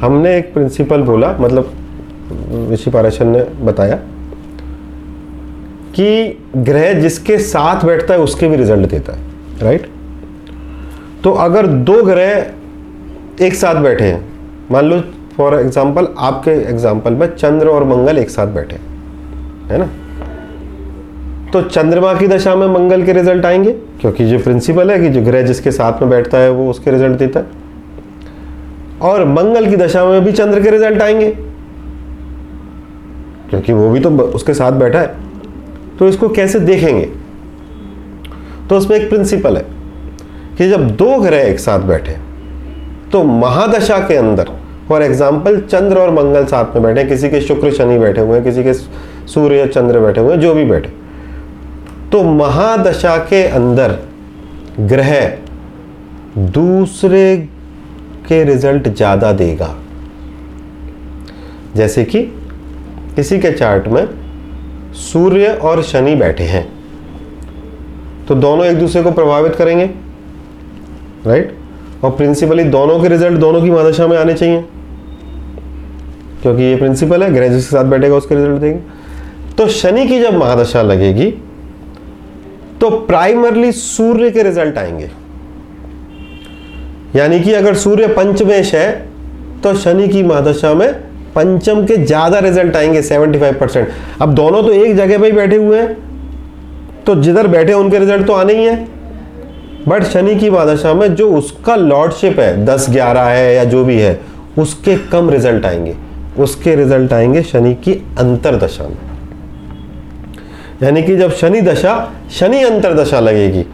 [0.00, 1.72] हमने एक प्रिंसिपल बोला मतलब
[2.72, 3.96] ऋषि पाराशर ने बताया
[5.94, 9.88] कि ग्रह जिसके साथ बैठता है उसके भी रिज़ल्ट देता है राइट
[11.24, 14.20] तो अगर दो ग्रह एक साथ बैठे हैं,
[14.70, 15.00] मान लो
[15.36, 18.76] फॉर एग्ज़ाम्पल आपके एग्ज़ाम्पल में चंद्र और मंगल एक साथ बैठे
[19.70, 19.88] हैं ना?
[21.52, 25.22] तो चंद्रमा की दशा में मंगल के रिज़ल्ट आएँगे, क्योंकि जो प्रिंसिपल है कि जो
[25.22, 27.46] ग्रह जिसके साथ में बैठता है वो उसके रिज़ल्ट देता है।
[29.02, 31.30] और मंगल की दशा में भी चंद्र के रिज़ल्ट आएँगे।
[33.50, 35.14] क्योंकि वो भी तो उसके साथ बैठा है।
[35.98, 37.04] तो इसको कैसे देखेंगे?
[38.68, 39.64] तो उसमें एक प्रिंसिपल है
[40.58, 42.16] कि जब दो ग्रह एक साथ बैठे
[43.12, 44.50] तो महादशा के अंदर,
[44.88, 48.44] फॉर एग्ज़ाम्पल चंद्र और मंगल साथ में बैठे, किसी के शुक्र शनि बैठे हुए हैं,
[48.44, 50.88] किसी के सूर्य या चंद्र बैठे हुए हैं, जो भी बैठे।
[52.12, 53.96] तो महादशा के अंदर
[54.80, 55.38] ग्रह
[56.38, 57.48] दूसरे
[58.30, 59.74] के रिज़ल्ट ज़्यादा देगा।
[61.76, 62.22] जैसे कि
[63.16, 64.06] किसी के चार्ट में
[65.02, 66.66] सूर्य और शनि बैठे हैं
[68.28, 69.84] तो दोनों एक दूसरे को प्रभावित करेंगे
[71.26, 71.56] राइट
[72.04, 74.64] और प्रिंसिपली दोनों के रिज़ल्ट दोनों की महादशा में आने चाहिए,
[76.42, 78.80] क्योंकि ये प्रिंसिपल है, ग्रह जिसके साथ बैठेगा उसके रिज़ल्ट देंगे।
[79.54, 81.30] तो शनि की जब महादशा लगेगी
[82.80, 85.10] तो प्राइमरली सूर्य के रिज़ल्ट आएँगे।
[87.16, 88.90] यानी कि अगर सूर्य पंचमेश है
[89.62, 90.92] तो शनि की महादशा में
[91.34, 93.88] पंचम के ज़्यादा रिज़ल्ट आएँगे 75 परसेंट
[94.22, 95.96] अब दोनों तो एक जगह पर ही बैठे हुए हैं।
[97.06, 98.76] तो जिधर बैठे उनके रिज़ल्ट तो आने ही है।
[99.88, 103.98] बट शनि की महादशा में जो उसका लॉर्डशिप है, दस ग्यारह है या जो भी
[103.98, 104.18] है,
[104.58, 105.94] उसके कम रिज़ल्ट आएँगे।
[106.38, 108.96] उसके रिज़ल्ट आएँगे शनि की अंतरदशा में।
[110.82, 113.64] यानी कि जब शनि दशा, शनि अंतरदशा लगेगी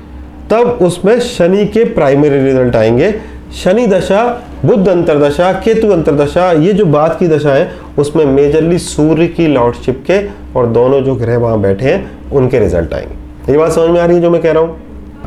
[0.51, 3.15] तब उसमें शनि के प्राइमरी रिज़ल्ट आएँगे।
[3.55, 4.23] शनि दशा
[4.65, 10.03] बुद्ध अंतरदशा, केतु अंतरदशा, ये जो बात की दशा है, उसमें मेजरली सूर्य की लॉर्डशिप
[10.11, 10.19] के
[10.59, 14.05] और दोनों जो ग्रह वहाँ बैठे हैं, उनके रिज़ल्ट आएँगे। ये बात समझ में आ
[14.05, 14.77] रही है जो मैं कह रहा हूँ?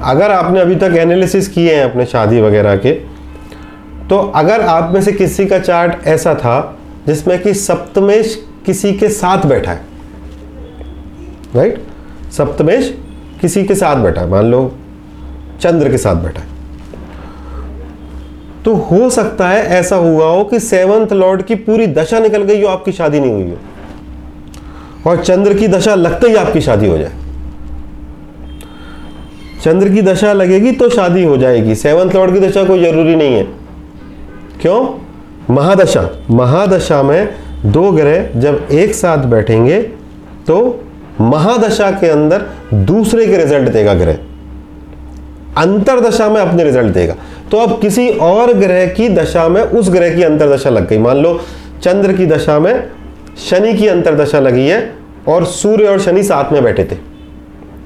[0.04, 2.92] अगर आपने अभी तक एनालिसिस किए हैं अपने शादी वगैरह के
[4.10, 6.78] तो अगर आप में से किसी का चार्ट ऐसा था,
[7.08, 9.82] जिसमें कि सप्तमेश किसी के साथ बैठा है
[11.56, 11.82] राइट
[12.32, 12.94] सप्तमेश
[13.42, 14.72] किसी के साथ बैठा है, मान लो
[15.62, 16.48] चंद्र के साथ बैठा है।
[18.66, 22.62] तो हो सकता है ऐसा हुआ हो कि सेवंथ लॉर्ड की पूरी दशा निकल गई
[22.62, 26.98] हो, आपकी शादी नहीं हुई हो। और चंद्र की दशा लगते ही आपकी शादी हो
[26.98, 27.12] जाए।
[29.64, 33.36] चंद्र की दशा लगेगी तो शादी हो जाएगी। सेवंथ लॉर्ड की दशा कोई ज़रूरी नहीं
[33.36, 33.44] है।
[34.62, 34.88] क्यों?
[35.56, 37.30] महादशा। महादशा में
[37.66, 39.82] दो ग्रह जब एक साथ बैठेंगे
[40.48, 40.84] तो
[41.22, 44.18] महादशा के अंदर दूसरे के रिज़ल्ट देगा ग्रह।
[45.60, 47.16] अंतरदशा में अपने रिज़ल्ट देगा।
[47.52, 51.18] तो अब किसी और ग्रह की दशा में उस ग्रह की अंतरदशा लग गई। मान
[51.18, 51.42] लो,
[51.84, 52.88] चंद्र की दशा में
[53.50, 54.94] शनि की अंतरदशा लगी है
[55.28, 56.96] और सूर्य और शनि साथ में बैठे थे।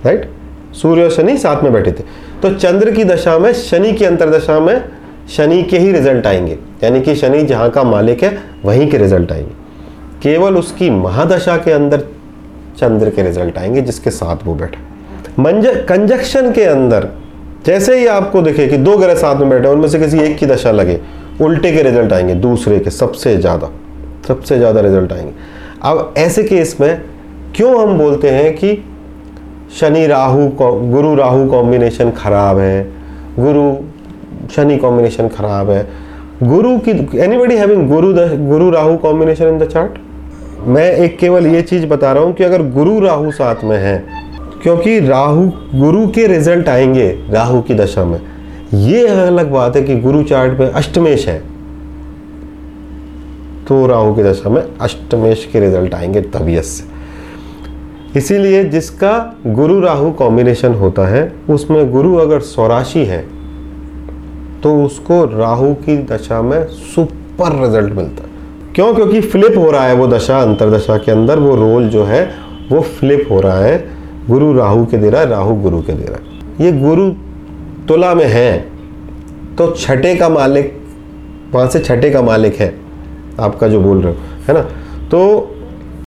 [0.06, 0.30] राइट
[0.74, 2.04] सूर्य और शनि साथ में बैठे थे।
[2.42, 4.84] तो चंद्र की दशा में शनि की अंतरदशा में
[5.38, 9.32] शनि के ही रिज़ल्ट आएँगे। यानी कि शनि जहाँ का मालिक है, वहीं के रिज़ल्ट
[9.32, 9.52] आएँगे।
[10.24, 11.98] केवल उसकी महादशा के अंदर
[12.78, 14.78] चंद्र के रिज़ल्ट आएँगे, जिसके साथ वो बैठे।
[15.42, 17.08] मंज, कंजक्शन के अंदर
[17.66, 20.46] जैसे ही आपको दिखे कि दो ग्रह साथ में बैठे उनमें से किसी एक की
[20.46, 21.00] दशा लगे,
[21.42, 23.70] उल्टे के रिज़ल्ट आएँगे, दूसरे के सबसे ज़्यादा
[24.28, 25.32] सबसे ज़्यादा रिज़ल्ट आएँगे।
[25.84, 27.02] अब ऐसे केस में
[27.56, 28.84] क्यों हम बोलते हैं कि
[29.80, 32.84] शनि राहु गुरु राहु कॉम्बिनेशन खराब है,
[33.40, 33.76] गुरु,
[34.56, 35.88] शनि कॉम्बिनेशन खराब है,
[36.44, 38.14] गुरु की एनीबडी हैविंग गुरु
[38.48, 42.44] गुरु Rahu combination in the chart मैं एक केवल ये चीज़ बता रहा हूँ कि
[42.44, 44.23] अगर गुरु राहु साथ में है
[44.64, 48.20] क्योंकि राहु गुरु के रिज़ल्ट आएँगे राहु की दशा में।
[48.74, 51.40] ये अलग बात है कि गुरु चार्ट में अष्टमेश है।
[53.68, 56.84] तो राहु की दशा में अष्टमेश के रिज़ल्ट आएँगे तबीयत से।
[58.20, 63.26] इसीलिए जिसका गुरु राहु कॉम्बिनेशन होता है, उसमें गुरु अगर सौराशी है
[64.64, 68.30] तो उसको राहु की दशा में सुपर रिज़ल्ट मिलता है।
[68.76, 68.94] क्यों?
[68.96, 72.30] क्योंकि फ्लिप हो रहा है वो दशा, अंतरदशा के अंदर वो रोल जो है,
[72.72, 76.06] वो फ्लिप हो रहा है। गुरु राहु के दे रहा है, राहु गुरु के दे
[76.06, 77.10] रहा है। ये गुरु
[77.88, 78.60] तुला में है
[79.58, 80.78] तो छठे का मालिक
[81.54, 82.74] वहाँ से छठे का मालिक है,
[83.40, 84.62] आपका जो बोल रहे हो, है ना?
[85.10, 85.53] तो